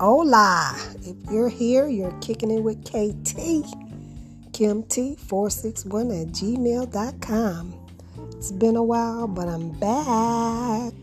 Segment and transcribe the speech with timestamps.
[0.00, 0.74] Hola!
[1.02, 3.36] If you're here, you're kicking it with KT,
[4.52, 7.74] KimT461 at gmail.com.
[8.32, 10.94] It's been a while, but I'm back.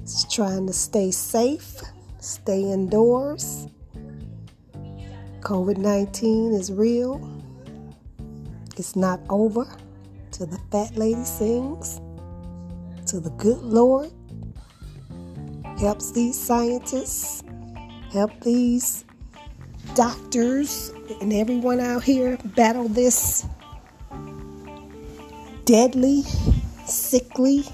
[0.00, 1.82] Just trying to stay safe,
[2.18, 3.68] stay indoors.
[5.42, 7.20] COVID 19 is real,
[8.76, 9.68] it's not over.
[10.32, 12.00] till the fat lady sings,
[13.06, 14.10] till the good Lord
[15.78, 17.44] helps these scientists,
[18.10, 19.04] help these
[19.94, 23.46] doctors, and everyone out here battle this
[25.64, 26.22] deadly,
[26.86, 27.64] sickly,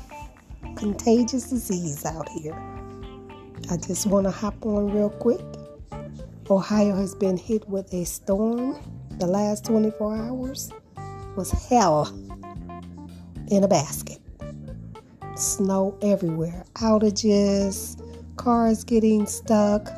[0.77, 2.55] contagious disease out here.
[3.71, 5.41] I just want to hop on real quick.
[6.51, 8.79] Ohio has been hit with a storm.
[9.19, 10.71] The last 24 hours
[11.37, 12.07] was hell
[13.51, 14.21] in a basket
[15.39, 18.01] snow everywhere, outages,
[18.37, 19.89] cars getting stuck.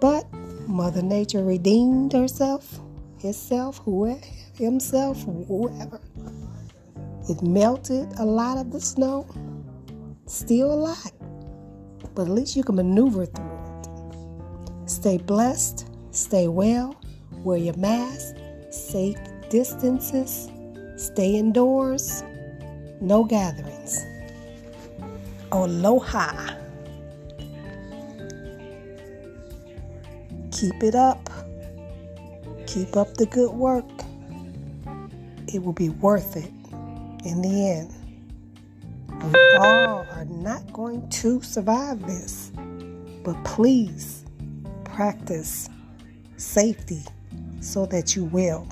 [0.00, 0.26] But
[0.68, 2.80] Mother Nature redeemed herself,
[3.22, 4.20] herself, whoever,
[4.54, 6.00] himself, whoever.
[7.28, 9.26] It melted a lot of the snow,
[10.26, 11.12] still a lot,
[12.14, 14.90] but at least you can maneuver through it.
[14.90, 16.94] Stay blessed, stay well,
[17.42, 18.36] wear your mask,
[18.70, 19.18] safe
[19.50, 20.50] distances,
[20.96, 22.22] stay indoors,
[23.00, 24.04] no gatherings.
[25.52, 26.65] Aloha.
[30.58, 31.28] Keep it up.
[32.66, 33.84] Keep up the good work.
[35.52, 36.50] It will be worth it
[37.26, 37.92] in the end.
[39.22, 42.52] We all are not going to survive this,
[43.22, 44.24] but please
[44.84, 45.68] practice
[46.38, 47.02] safety
[47.60, 48.66] so that you will.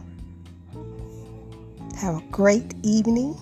[1.99, 3.37] Have a great evening.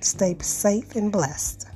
[0.00, 1.69] Stay safe and blessed.